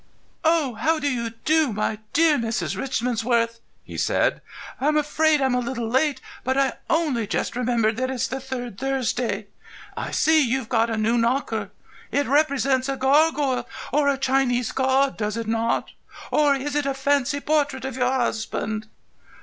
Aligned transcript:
"Oh, 0.43 0.73
how 0.73 0.97
do 0.97 1.07
you 1.07 1.29
do, 1.45 1.71
my 1.71 1.99
dear 2.11 2.39
Mrs. 2.39 2.75
Richmansworth?" 2.75 3.59
he 3.83 3.99
said. 3.99 4.41
"I'm 4.79 4.97
afraid 4.97 5.39
I'm 5.43 5.53
a 5.53 5.59
little 5.59 5.87
late, 5.87 6.19
but 6.43 6.57
I 6.57 6.73
only 6.89 7.27
just 7.27 7.55
remembered 7.55 7.97
that 7.97 8.09
it's 8.09 8.27
the 8.27 8.39
third 8.39 8.79
Thursday. 8.79 9.45
I 9.95 10.09
see 10.09 10.41
you've 10.41 10.69
got 10.69 10.89
a 10.89 10.97
new 10.97 11.19
knocker. 11.19 11.69
It 12.11 12.25
represents 12.25 12.89
a 12.89 12.97
gargoyle, 12.97 13.69
or 13.93 14.09
a 14.09 14.17
Chinese 14.17 14.71
god, 14.71 15.17
does 15.17 15.37
it 15.37 15.45
not? 15.47 15.91
Or 16.31 16.55
is 16.55 16.73
it 16.75 16.87
a 16.87 16.95
fancy 16.95 17.39
portrait 17.39 17.85
of 17.85 17.95
your 17.95 18.11
husband? 18.11 18.87